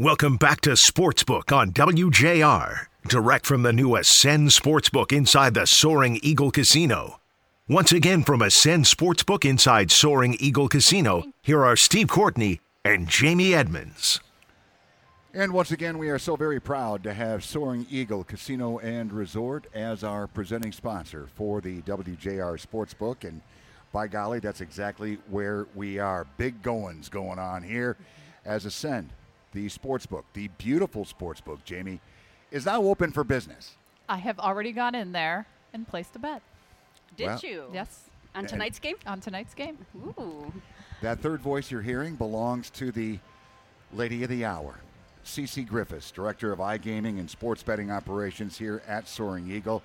Welcome 0.00 0.36
back 0.36 0.60
to 0.60 0.70
Sportsbook 0.70 1.52
on 1.52 1.72
WJR, 1.72 2.86
direct 3.08 3.44
from 3.44 3.64
the 3.64 3.72
new 3.72 3.96
Ascend 3.96 4.50
Sportsbook 4.50 5.12
inside 5.12 5.54
the 5.54 5.66
Soaring 5.66 6.20
Eagle 6.22 6.52
Casino. 6.52 7.18
Once 7.68 7.90
again 7.90 8.22
from 8.22 8.40
Ascend 8.40 8.84
Sportsbook 8.84 9.44
inside 9.44 9.90
Soaring 9.90 10.36
Eagle 10.38 10.68
Casino, 10.68 11.24
here 11.42 11.64
are 11.64 11.74
Steve 11.74 12.06
Courtney 12.06 12.60
and 12.84 13.08
Jamie 13.08 13.56
Edmonds. 13.56 14.20
And 15.34 15.52
once 15.52 15.72
again, 15.72 15.98
we 15.98 16.10
are 16.10 16.18
so 16.20 16.36
very 16.36 16.60
proud 16.60 17.02
to 17.02 17.12
have 17.12 17.42
Soaring 17.42 17.84
Eagle 17.90 18.22
Casino 18.22 18.78
and 18.78 19.12
Resort 19.12 19.66
as 19.74 20.04
our 20.04 20.28
presenting 20.28 20.70
sponsor 20.70 21.26
for 21.34 21.60
the 21.60 21.82
WJR 21.82 22.64
Sportsbook. 22.64 23.26
And 23.28 23.42
by 23.90 24.06
golly, 24.06 24.38
that's 24.38 24.60
exactly 24.60 25.18
where 25.28 25.66
we 25.74 25.98
are. 25.98 26.24
Big 26.36 26.62
goings 26.62 27.08
going 27.08 27.40
on 27.40 27.64
here 27.64 27.96
as 28.44 28.64
Ascend, 28.64 29.10
the 29.52 29.66
sportsbook, 29.68 30.24
the 30.34 30.48
beautiful 30.58 31.04
sportsbook, 31.04 31.64
Jamie, 31.64 32.00
is 32.50 32.66
now 32.66 32.82
open 32.82 33.12
for 33.12 33.24
business. 33.24 33.76
I 34.08 34.18
have 34.18 34.38
already 34.38 34.72
gone 34.72 34.94
in 34.94 35.12
there 35.12 35.46
and 35.72 35.86
placed 35.86 36.16
a 36.16 36.18
bet. 36.18 36.42
Did 37.16 37.26
Well- 37.26 37.40
you? 37.42 37.64
Yes, 37.72 38.08
On 38.34 38.46
tonight's 38.46 38.78
game? 38.78 38.96
on 39.06 39.20
tonight's 39.20 39.54
game. 39.54 39.78
Ooh. 39.96 40.52
That 41.02 41.20
third 41.20 41.40
voice 41.40 41.70
you're 41.70 41.82
hearing 41.82 42.16
belongs 42.16 42.70
to 42.70 42.90
the 42.92 43.18
lady 43.92 44.22
of 44.22 44.28
the 44.30 44.44
hour, 44.44 44.80
Cece 45.24 45.66
Griffus, 45.66 46.10
Director 46.12 46.52
of 46.52 46.58
iGaming 46.58 47.18
and 47.18 47.28
Sports 47.28 47.62
Betting 47.62 47.90
Operations 47.90 48.58
here 48.58 48.82
at 48.86 49.08
Soaring 49.08 49.50
Eagle. 49.50 49.82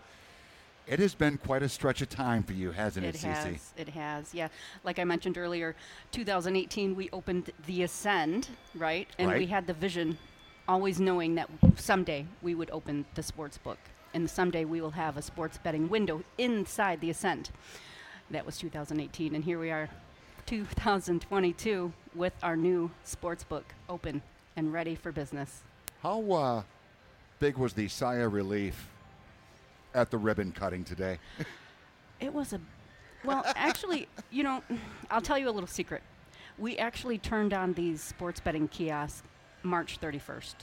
It 0.85 0.99
has 0.99 1.15
been 1.15 1.37
quite 1.37 1.63
a 1.63 1.69
stretch 1.69 2.01
of 2.01 2.09
time 2.09 2.43
for 2.43 2.53
you, 2.53 2.71
hasn't 2.71 3.05
it, 3.05 3.15
It 3.15 3.21
Cece? 3.21 3.23
has. 3.33 3.73
It 3.77 3.89
has. 3.89 4.33
Yeah. 4.33 4.49
Like 4.83 4.99
I 4.99 5.05
mentioned 5.05 5.37
earlier, 5.37 5.75
2018 6.11 6.95
we 6.95 7.09
opened 7.11 7.51
the 7.67 7.83
Ascend, 7.83 8.49
right? 8.75 9.07
And 9.17 9.31
we 9.31 9.45
had 9.45 9.65
the 9.65 9.73
vision, 9.73 10.17
always 10.67 10.99
knowing 10.99 11.35
that 11.35 11.49
someday 11.77 12.25
we 12.41 12.53
would 12.53 12.69
open 12.71 13.05
the 13.15 13.23
sports 13.23 13.57
book, 13.57 13.77
and 14.13 14.29
someday 14.29 14.65
we 14.65 14.81
will 14.81 14.91
have 14.91 15.15
a 15.15 15.21
sports 15.21 15.57
betting 15.57 15.87
window 15.87 16.23
inside 16.37 16.99
the 16.99 17.09
Ascend. 17.09 17.49
That 18.29 18.45
was 18.45 18.57
2018, 18.57 19.35
and 19.35 19.43
here 19.43 19.59
we 19.59 19.71
are, 19.71 19.89
2022, 20.47 21.93
with 22.13 22.33
our 22.43 22.57
new 22.57 22.91
sports 23.05 23.43
book 23.45 23.73
open 23.87 24.21
and 24.57 24.73
ready 24.73 24.95
for 24.95 25.11
business. 25.13 25.61
How 26.01 26.31
uh, 26.31 26.63
big 27.39 27.57
was 27.57 27.73
the 27.73 27.87
sigh 27.87 28.15
of 28.15 28.33
relief 28.33 28.89
at 29.93 30.11
the 30.11 30.17
ribbon 30.17 30.51
cutting 30.51 30.83
today? 30.83 31.19
It 32.19 32.33
was 32.33 32.53
a, 32.53 32.61
well, 33.23 33.43
actually, 33.55 34.07
you 34.31 34.43
know, 34.43 34.63
I'll 35.09 35.21
tell 35.21 35.37
you 35.37 35.49
a 35.49 35.51
little 35.51 35.67
secret. 35.67 36.01
We 36.57 36.77
actually 36.77 37.17
turned 37.17 37.53
on 37.53 37.73
these 37.73 38.01
sports 38.01 38.39
betting 38.39 38.67
kiosks 38.67 39.27
March 39.63 39.99
31st. 39.99 40.55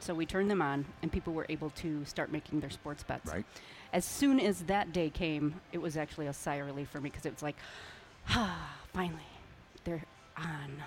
So 0.00 0.14
we 0.14 0.26
turned 0.26 0.50
them 0.50 0.62
on, 0.62 0.84
and 1.02 1.10
people 1.10 1.32
were 1.32 1.46
able 1.48 1.70
to 1.70 2.04
start 2.04 2.30
making 2.30 2.60
their 2.60 2.70
sports 2.70 3.02
bets. 3.02 3.32
Right. 3.32 3.44
As 3.92 4.04
soon 4.04 4.38
as 4.38 4.62
that 4.62 4.92
day 4.92 5.10
came, 5.10 5.60
it 5.72 5.78
was 5.78 5.96
actually 5.96 6.26
a 6.26 6.32
sigh 6.32 6.56
of 6.56 6.66
relief 6.66 6.88
for 6.88 7.00
me 7.00 7.10
because 7.10 7.26
it 7.26 7.32
was 7.32 7.42
like, 7.42 7.56
ah, 8.30 8.76
finally, 8.92 9.22
they're 9.84 10.04
on. 10.36 10.82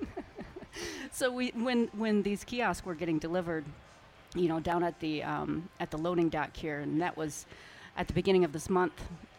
so 1.12 1.30
we, 1.30 1.48
when 1.54 1.88
when 1.92 2.22
these 2.22 2.44
kiosks 2.44 2.86
were 2.86 2.94
getting 2.94 3.18
delivered, 3.18 3.64
you 4.34 4.48
know, 4.48 4.60
down 4.60 4.82
at 4.82 4.98
the 5.00 5.22
um, 5.22 5.68
at 5.80 5.90
the 5.90 5.98
loading 5.98 6.28
dock 6.28 6.56
here, 6.56 6.80
and 6.80 7.00
that 7.00 7.16
was 7.16 7.46
at 7.96 8.06
the 8.08 8.14
beginning 8.14 8.44
of 8.44 8.52
this 8.52 8.68
month, 8.68 8.92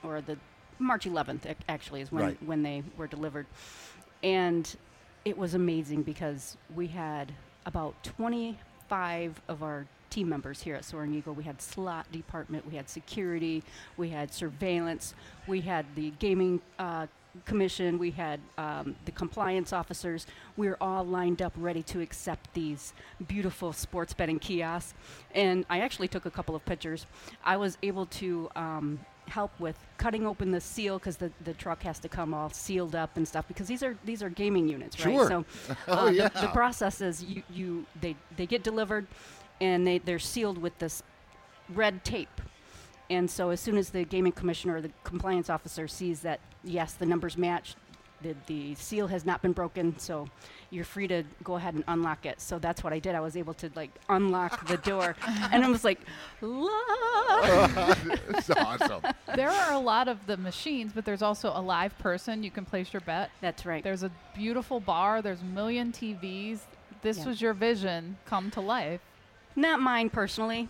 or 0.03 0.21
the 0.21 0.37
March 0.79 1.05
11th 1.05 1.41
actually 1.67 2.01
is 2.01 2.11
when 2.11 2.23
Right. 2.23 2.43
when 2.43 2.63
they 2.63 2.83
were 2.97 3.07
delivered, 3.07 3.45
and 4.23 4.75
it 5.25 5.37
was 5.37 5.53
amazing 5.53 6.03
because 6.03 6.57
we 6.75 6.87
had 6.87 7.33
about 7.65 8.01
25 8.03 9.41
of 9.47 9.61
our 9.63 9.85
team 10.09 10.27
members 10.29 10.61
here 10.63 10.75
at 10.75 10.83
Soaring 10.83 11.13
Eagle. 11.13 11.33
We 11.33 11.43
had 11.43 11.61
slot 11.61 12.11
department, 12.11 12.65
we 12.67 12.75
had 12.75 12.89
security, 12.89 13.63
we 13.95 14.09
had 14.09 14.33
surveillance, 14.33 15.13
we 15.47 15.61
had 15.61 15.85
the 15.95 16.11
gaming 16.19 16.61
uh, 16.79 17.05
commission, 17.45 17.97
we 17.99 18.11
had 18.11 18.39
um, 18.57 18.95
the 19.05 19.11
compliance 19.11 19.71
officers. 19.73 20.25
We 20.57 20.67
were 20.67 20.77
all 20.81 21.05
lined 21.05 21.41
up 21.41 21.53
ready 21.57 21.83
to 21.83 22.01
accept 22.01 22.53
these 22.53 22.93
beautiful 23.27 23.71
sports 23.73 24.13
betting 24.13 24.39
kiosks. 24.39 24.93
And 25.35 25.65
I 25.69 25.79
actually 25.81 26.07
took 26.07 26.25
a 26.25 26.31
couple 26.31 26.55
of 26.55 26.65
pictures. 26.65 27.05
I 27.43 27.57
was 27.57 27.77
able 27.83 28.07
to 28.07 28.49
um, 28.55 28.99
help 29.27 29.51
with 29.59 29.77
cutting 29.97 30.25
open 30.25 30.49
the 30.51 30.59
seal 30.61 30.97
because 30.97 31.17
the, 31.17 31.31
the 31.43 31.53
truck 31.53 31.83
has 31.83 31.99
to 31.99 32.09
come 32.09 32.33
all 32.33 32.49
sealed 32.49 32.95
up 32.95 33.15
and 33.15 33.27
stuff 33.27 33.47
because 33.47 33.67
these 33.67 33.83
are 33.83 33.95
these 34.03 34.23
are 34.23 34.29
gaming 34.29 34.67
units, 34.67 34.95
Sure. 34.95 35.19
right? 35.19 35.27
So 35.27 35.45
Oh, 35.87 35.93
uh, 35.93 36.05
the, 36.05 36.13
yeah. 36.13 36.29
the 36.29 36.47
process 36.47 36.99
is 36.99 37.23
you, 37.23 37.43
you 37.51 37.85
they, 38.01 38.15
they 38.37 38.47
get 38.47 38.63
delivered 38.63 39.05
and 39.61 39.85
they, 39.85 39.99
they're 39.99 40.17
sealed 40.19 40.57
with 40.57 40.77
this 40.79 41.03
red 41.75 42.03
tape. 42.03 42.41
And 43.09 43.29
so 43.29 43.49
as 43.49 43.59
soon 43.59 43.77
as 43.77 43.89
the 43.89 44.03
gaming 44.05 44.31
commissioner 44.31 44.75
or 44.77 44.81
the 44.81 44.91
compliance 45.03 45.49
officer 45.49 45.87
sees 45.87 46.19
that 46.21 46.39
yes, 46.63 46.93
the 46.93 47.05
numbers 47.05 47.37
match, 47.37 47.75
the, 48.21 48.35
the 48.47 48.75
seal 48.75 49.07
has 49.07 49.25
not 49.25 49.41
been 49.41 49.53
broken, 49.53 49.97
so 49.97 50.27
you're 50.71 50.83
free 50.83 51.07
to 51.07 51.23
go 51.43 51.55
ahead 51.55 51.73
and 51.73 51.83
unlock 51.87 52.25
it. 52.25 52.41
So 52.41 52.59
that's 52.59 52.83
what 52.83 52.91
I 52.91 52.99
did. 52.99 53.15
I 53.15 53.21
was 53.21 53.37
able 53.37 53.53
to 53.55 53.71
like 53.75 53.91
unlock 54.09 54.67
the 54.67 54.77
door, 54.77 55.15
and 55.51 55.63
I 55.63 55.69
was 55.69 55.83
like, 55.85 55.99
"La." 56.41 56.69
it's 58.29 58.49
awesome. 58.49 59.01
there 59.35 59.49
are 59.49 59.71
a 59.73 59.79
lot 59.79 60.07
of 60.07 60.25
the 60.27 60.35
machines, 60.37 60.91
but 60.93 61.05
there's 61.05 61.21
also 61.21 61.51
a 61.55 61.61
live 61.61 61.97
person. 61.99 62.43
You 62.43 62.51
can 62.51 62.65
place 62.65 62.91
your 62.91 63.01
bet. 63.01 63.31
That's 63.41 63.65
right. 63.65 63.83
There's 63.83 64.03
a 64.03 64.11
beautiful 64.35 64.79
bar. 64.79 65.21
There's 65.21 65.41
a 65.41 65.45
million 65.45 65.91
TVs. 65.91 66.59
This 67.01 67.19
Yeah. 67.19 67.25
was 67.27 67.41
your 67.41 67.53
vision 67.53 68.17
come 68.25 68.51
to 68.51 68.61
life. 68.61 68.99
Not 69.55 69.79
mine 69.79 70.09
personally, 70.09 70.67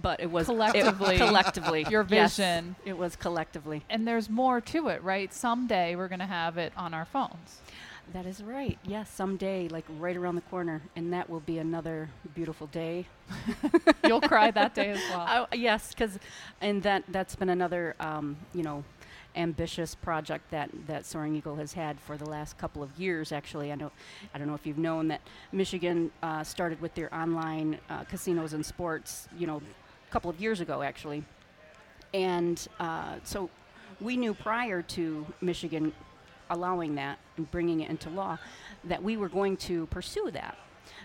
but 0.00 0.20
it 0.20 0.30
was 0.30 0.44
it- 0.48 0.52
Collectively. 0.52 1.16
collectively, 1.18 1.86
Your 1.90 2.06
Yes, 2.08 2.36
vision. 2.36 2.76
it 2.84 2.96
was 2.98 3.16
collectively. 3.16 3.84
And 3.90 4.06
there's 4.06 4.28
more 4.30 4.60
to 4.62 4.88
it, 4.88 5.02
right? 5.02 5.32
Someday 5.32 5.96
we're 5.96 6.08
going 6.08 6.18
to 6.20 6.26
have 6.26 6.58
it 6.58 6.72
on 6.76 6.94
our 6.94 7.04
phones. 7.04 7.60
That 8.14 8.24
is 8.24 8.42
right. 8.42 8.78
Yes, 8.84 9.10
someday, 9.10 9.68
like 9.68 9.84
right 9.98 10.16
around 10.16 10.36
the 10.36 10.40
corner, 10.42 10.80
and 10.96 11.12
that 11.12 11.28
will 11.28 11.40
be 11.40 11.58
another 11.58 12.08
beautiful 12.34 12.66
day. 12.68 13.06
You'll 14.06 14.22
cry 14.22 14.50
that 14.50 14.74
day 14.74 14.90
as 14.90 15.00
well. 15.10 15.26
Oh, 15.52 15.56
yes, 15.56 15.90
because, 15.92 16.18
and 16.62 16.82
that 16.84 17.04
that's 17.08 17.36
been 17.36 17.50
another, 17.50 17.94
um, 18.00 18.36
you 18.54 18.62
know, 18.62 18.82
ambitious 19.36 19.94
project 19.94 20.50
that 20.50 20.70
that 20.86 21.04
Soaring 21.04 21.36
Eagle 21.36 21.56
has 21.56 21.74
had 21.74 22.00
for 22.00 22.16
the 22.16 22.24
last 22.24 22.56
couple 22.56 22.82
of 22.82 22.98
years. 22.98 23.30
Actually, 23.30 23.70
I 23.70 23.74
know, 23.74 23.92
I 24.34 24.38
don't 24.38 24.46
know 24.48 24.54
if 24.54 24.66
you've 24.66 24.78
known 24.78 25.08
that 25.08 25.20
Michigan 25.52 26.10
uh, 26.22 26.42
started 26.44 26.80
with 26.80 26.94
their 26.94 27.14
online 27.14 27.78
uh, 27.90 28.04
casinos 28.04 28.54
and 28.54 28.64
sports, 28.64 29.28
you 29.38 29.46
know, 29.46 29.60
a 30.08 30.12
couple 30.12 30.30
of 30.30 30.40
years 30.40 30.60
ago, 30.60 30.82
actually, 30.82 31.22
and 32.14 32.66
uh, 32.80 33.16
so 33.24 33.50
we 34.00 34.16
knew 34.16 34.32
prior 34.34 34.82
to 34.82 35.26
Michigan 35.40 35.92
allowing 36.50 36.94
that 36.94 37.18
and 37.36 37.50
bringing 37.50 37.80
it 37.80 37.90
into 37.90 38.08
law 38.08 38.38
that 38.84 39.02
we 39.02 39.16
were 39.16 39.28
going 39.28 39.56
to 39.56 39.86
pursue 39.86 40.30
that. 40.30 40.56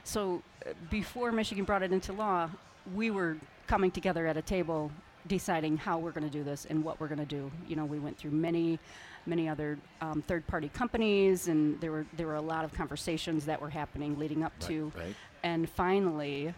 So 0.03 0.42
uh, 0.66 0.72
before 0.90 1.31
Michigan 1.31 1.66
brought 1.66 1.84
it 1.84 1.92
into 1.92 2.13
law, 2.13 2.50
we 2.96 3.12
were 3.12 3.38
coming 3.68 3.92
together 3.92 4.28
at 4.28 4.38
a 4.38 4.42
table 4.42 4.92
deciding 5.28 5.78
how 5.78 5.97
we're 5.97 6.12
going 6.12 6.30
to 6.30 6.38
do 6.38 6.44
this 6.44 6.66
and 6.69 6.84
what 6.84 7.00
we're 7.00 7.08
going 7.08 7.19
to 7.19 7.25
do. 7.25 7.52
You 7.68 7.75
know, 7.75 7.86
we 7.86 8.00
went 8.00 8.18
through 8.18 8.31
many 8.31 8.80
many 9.25 9.47
other 9.47 9.78
um, 10.02 10.22
third-party 10.28 10.69
companies 10.69 11.47
and 11.47 11.80
there 11.80 11.94
were 11.94 12.06
there 12.18 12.28
were 12.28 12.36
a 12.36 12.42
lot 12.42 12.66
of 12.66 12.74
conversations 12.74 13.46
that 13.46 13.62
were 13.62 13.69
happening 13.69 14.19
leading 14.19 14.44
up 14.44 14.52
to 14.59 14.92
right. 14.97 15.16
and 15.44 15.69
finally 15.69 16.53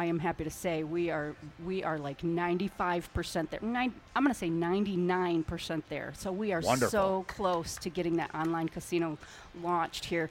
I 0.00 0.06
am 0.06 0.18
happy 0.18 0.44
to 0.44 0.50
say 0.50 0.82
we 0.82 1.10
are 1.10 1.34
we 1.62 1.84
are 1.84 1.98
like 1.98 2.22
95% 2.22 3.50
there. 3.50 3.60
Nine, 3.60 3.92
I'm 4.16 4.24
going 4.24 4.32
to 4.32 4.38
say 4.38 4.48
99% 4.48 5.82
there. 5.90 6.14
So 6.16 6.32
we 6.32 6.54
are 6.54 6.62
Wonderful. 6.62 6.90
so 6.90 7.24
close 7.28 7.76
to 7.76 7.90
getting 7.90 8.16
that 8.16 8.34
online 8.34 8.70
casino 8.70 9.18
launched 9.62 10.06
here. 10.06 10.30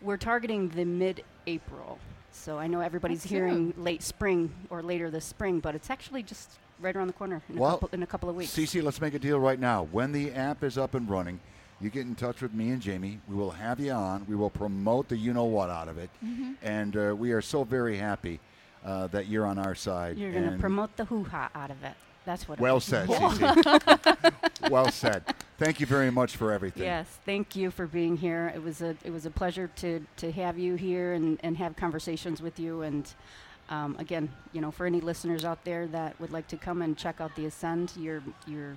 We're 0.00 0.16
targeting 0.16 0.70
the 0.70 0.86
mid-April. 0.86 1.98
So 2.30 2.58
I 2.58 2.66
know 2.68 2.80
everybody's 2.80 3.18
That's 3.18 3.30
hearing 3.30 3.74
late 3.76 4.02
spring 4.02 4.50
or 4.70 4.82
later 4.82 5.10
this 5.10 5.26
spring, 5.26 5.60
but 5.60 5.74
it's 5.74 5.90
actually 5.90 6.22
just 6.22 6.48
right 6.80 6.96
around 6.96 7.08
the 7.08 7.12
corner 7.12 7.42
in, 7.50 7.56
Well, 7.56 7.68
a, 7.68 7.72
couple, 7.74 7.90
in 7.92 8.02
a 8.02 8.06
couple 8.06 8.30
of 8.30 8.36
weeks. 8.36 8.52
Cece, 8.56 8.82
let's 8.82 9.02
make 9.02 9.12
a 9.12 9.18
deal 9.18 9.38
right 9.38 9.60
now. 9.60 9.88
When 9.92 10.12
the 10.12 10.32
app 10.32 10.64
is 10.64 10.78
up 10.78 10.94
and 10.94 11.06
running, 11.10 11.38
you 11.82 11.90
get 11.90 12.06
in 12.06 12.14
touch 12.14 12.40
with 12.40 12.54
me 12.54 12.70
and 12.70 12.80
Jamie. 12.80 13.20
We 13.28 13.36
will 13.36 13.50
have 13.50 13.78
you 13.78 13.92
on. 13.92 14.24
We 14.26 14.36
will 14.36 14.48
promote 14.48 15.10
the 15.10 15.18
you 15.18 15.34
know 15.34 15.44
what 15.44 15.68
out 15.68 15.88
of 15.88 15.98
it. 15.98 16.08
Mm-hmm. 16.24 16.52
And 16.62 16.96
uh, 16.96 17.14
we 17.14 17.32
are 17.32 17.42
so 17.42 17.62
very 17.62 17.98
happy 17.98 18.40
uh, 18.84 19.06
that 19.08 19.26
you're 19.28 19.46
on 19.46 19.58
our 19.58 19.74
side. 19.74 20.18
You're 20.18 20.32
going 20.32 20.50
to 20.50 20.58
promote 20.58 20.96
the 20.96 21.04
hoo-ha 21.04 21.50
out 21.54 21.70
of 21.70 21.82
it. 21.84 21.94
That's 22.24 22.48
what. 22.48 22.60
Well 22.60 22.80
said, 22.80 23.08
well 24.70 24.90
said. 24.90 25.24
Thank 25.58 25.80
you 25.80 25.86
very 25.86 26.10
much 26.10 26.36
for 26.36 26.52
everything. 26.52 26.84
Yes, 26.84 27.18
thank 27.24 27.56
you 27.56 27.70
for 27.70 27.86
being 27.86 28.16
here. 28.16 28.52
It 28.54 28.62
was 28.62 28.80
a 28.80 28.96
it 29.04 29.10
was 29.10 29.26
a 29.26 29.30
pleasure 29.30 29.70
to 29.76 30.06
to 30.18 30.30
have 30.32 30.58
you 30.58 30.76
here 30.76 31.14
and 31.14 31.38
and 31.42 31.56
have 31.56 31.74
conversations 31.74 32.40
with 32.40 32.60
you. 32.60 32.82
And 32.82 33.12
um, 33.70 33.96
again, 33.98 34.30
you 34.52 34.60
know, 34.60 34.70
for 34.70 34.86
any 34.86 35.00
listeners 35.00 35.44
out 35.44 35.64
there 35.64 35.86
that 35.88 36.18
would 36.20 36.30
like 36.30 36.46
to 36.48 36.56
come 36.56 36.80
and 36.82 36.96
check 36.96 37.20
out 37.20 37.34
the 37.34 37.46
Ascend, 37.46 37.92
you're 37.96 38.22
you're 38.46 38.76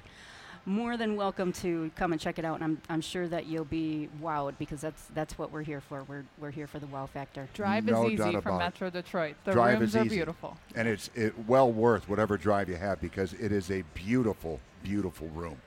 more 0.65 0.97
than 0.97 1.15
welcome 1.15 1.51
to 1.53 1.91
come 1.95 2.11
and 2.11 2.19
check 2.19 2.39
it 2.39 2.45
out. 2.45 2.55
And 2.55 2.63
I'm, 2.63 2.81
I'm 2.89 3.01
sure 3.01 3.27
that 3.27 3.45
you'll 3.45 3.65
be 3.65 4.09
wowed 4.21 4.57
because 4.57 4.81
that's 4.81 5.05
that's 5.13 5.37
what 5.37 5.51
we're 5.51 5.63
here 5.63 5.81
for. 5.81 6.03
We're, 6.03 6.25
we're 6.39 6.51
here 6.51 6.67
for 6.67 6.79
the 6.79 6.87
wow 6.87 7.05
factor. 7.05 7.47
Drive 7.53 7.85
No 7.85 8.07
is 8.07 8.17
doubt 8.19 8.27
easy 8.27 8.29
about 8.31 8.43
from 8.43 8.55
it. 8.55 8.59
Metro 8.59 8.89
Detroit. 8.89 9.35
The 9.45 9.51
Drive 9.51 9.79
rooms 9.79 9.95
is 9.95 10.01
are 10.01 10.05
beautiful. 10.09 10.57
and 10.75 10.87
it's 10.87 11.09
it 11.15 11.33
well 11.47 11.71
worth 11.71 12.09
whatever 12.09 12.37
drive 12.37 12.69
you 12.69 12.75
have 12.75 12.99
because 12.99 13.33
it 13.33 13.51
is 13.51 13.69
a 13.71 13.83
beautiful, 13.93 14.59
beautiful 14.83 15.27
room. 15.29 15.57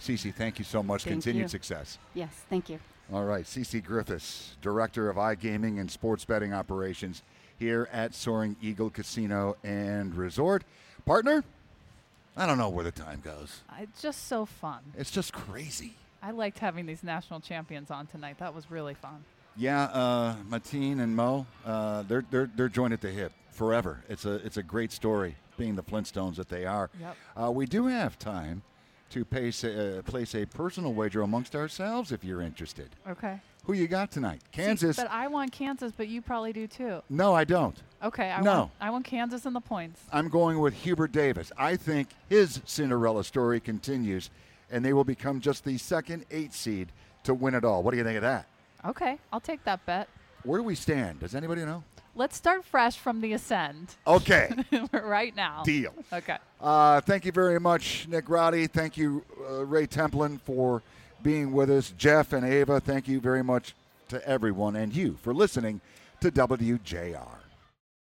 Cece, 0.00 0.32
thank 0.34 0.58
you 0.58 0.64
so 0.64 0.82
much. 0.82 1.04
Thank 1.04 1.14
Continued 1.14 1.42
you. 1.44 1.48
success. 1.48 1.98
Yes, 2.14 2.30
thank 2.50 2.68
you. 2.68 2.78
All 3.12 3.24
right, 3.24 3.44
Cece 3.44 3.82
Griffus, 3.84 4.56
Director 4.60 5.08
of 5.08 5.16
iGaming 5.16 5.78
and 5.80 5.90
Sports 5.90 6.24
Betting 6.24 6.52
Operations 6.52 7.22
here 7.58 7.88
at 7.92 8.14
Soaring 8.14 8.56
Eagle 8.60 8.90
Casino 8.90 9.56
and 9.62 10.14
Resort. 10.14 10.64
Partner, 11.06 11.44
I 12.36 12.46
don't 12.46 12.58
know 12.58 12.68
where 12.68 12.84
the 12.84 12.92
time 12.92 13.22
goes. 13.24 13.62
It's 13.78 14.02
just 14.02 14.26
so 14.26 14.44
fun. 14.44 14.80
It's 14.96 15.10
just 15.10 15.32
crazy. 15.32 15.94
I 16.22 16.32
liked 16.32 16.58
having 16.58 16.86
these 16.86 17.02
national 17.02 17.40
champions 17.40 17.90
on 17.90 18.06
tonight. 18.06 18.38
That 18.38 18.54
was 18.54 18.70
really 18.70 18.94
fun. 18.94 19.24
Yeah, 19.56 19.84
uh, 19.84 20.36
Mateen 20.50 21.00
and 21.00 21.16
Mo, 21.16 21.46
uh, 21.64 22.02
they're 22.02 22.24
they're 22.30 22.50
they're 22.54 22.68
joined 22.68 22.92
at 22.92 23.00
the 23.00 23.10
hip 23.10 23.32
forever. 23.50 24.02
It's 24.08 24.26
a 24.26 24.34
it's 24.44 24.58
a 24.58 24.62
great 24.62 24.92
story, 24.92 25.36
being 25.56 25.76
the 25.76 25.82
Flintstones 25.82 26.36
that 26.36 26.50
they 26.50 26.66
are. 26.66 26.90
Yep. 27.00 27.16
Uh, 27.42 27.50
we 27.52 27.64
do 27.64 27.86
have 27.86 28.18
time 28.18 28.62
to 29.10 29.24
place 29.24 29.64
a, 29.64 29.98
uh, 29.98 30.02
place 30.02 30.34
a 30.34 30.44
personal 30.46 30.92
wager 30.92 31.22
amongst 31.22 31.54
ourselves 31.54 32.12
if 32.12 32.24
you're 32.24 32.42
interested. 32.42 32.90
Okay. 33.08 33.40
Who 33.64 33.72
you 33.72 33.88
got 33.88 34.10
tonight? 34.12 34.40
See, 34.54 34.62
Kansas? 34.62 34.96
but 34.96 35.10
I 35.10 35.26
want 35.28 35.52
Kansas, 35.52 35.92
but 35.96 36.08
you 36.08 36.22
probably 36.22 36.52
do 36.52 36.66
too. 36.66 37.02
no, 37.08 37.34
I 37.34 37.44
don't. 37.44 37.76
Okay. 38.02 38.30
I 38.30 38.40
No. 38.40 38.52
Want, 38.58 38.70
I 38.80 38.90
want 38.90 39.04
Kansas 39.04 39.46
and 39.46 39.56
the 39.56 39.60
points. 39.60 40.02
I'm 40.12 40.28
going 40.28 40.60
with 40.60 40.74
Hubert 40.74 41.12
Davis. 41.12 41.50
I 41.58 41.76
think 41.76 42.08
his 42.28 42.60
Cinderella 42.64 43.24
story 43.24 43.58
continues, 43.58 44.30
and 44.70 44.84
they 44.84 44.92
will 44.92 45.04
become 45.04 45.40
just 45.40 45.64
the 45.64 45.78
second 45.78 46.24
eight 46.30 46.52
seed 46.52 46.92
to 47.24 47.34
win 47.34 47.54
it 47.54 47.64
all. 47.64 47.82
What 47.82 47.90
do 47.92 47.96
you 47.96 48.04
think 48.04 48.16
of 48.16 48.22
that? 48.22 48.46
Okay. 48.84 49.18
I'll 49.32 49.40
take 49.40 49.64
that 49.64 49.84
bet. 49.86 50.08
Where 50.44 50.58
do 50.60 50.64
we 50.64 50.76
stand? 50.76 51.20
Does 51.20 51.34
anybody 51.34 51.64
know? 51.64 51.82
Let's 52.16 52.34
start 52.36 52.64
fresh 52.64 52.96
from 52.96 53.20
the 53.20 53.34
ascend 53.34 53.94
Okay, 54.06 54.50
right 54.92 55.36
now. 55.36 55.62
deal. 55.64 55.92
Okay. 56.10 56.38
Uh, 56.60 57.00
thank 57.02 57.26
you 57.26 57.32
very 57.32 57.60
much, 57.60 58.08
Nick 58.08 58.28
Roddy. 58.30 58.66
Thank 58.66 58.96
you, 58.96 59.22
uh, 59.48 59.66
Ray 59.66 59.86
Templin, 59.86 60.40
for 60.40 60.82
being 61.22 61.52
with 61.52 61.70
us. 61.70 61.92
Jeff 61.98 62.32
and 62.32 62.44
Ava, 62.46 62.80
thank 62.80 63.06
you 63.06 63.20
very 63.20 63.44
much 63.44 63.74
to 64.08 64.26
everyone, 64.26 64.76
and 64.76 64.94
you 64.96 65.18
for 65.22 65.34
listening 65.34 65.80
to 66.22 66.30
WJR. 66.30 67.28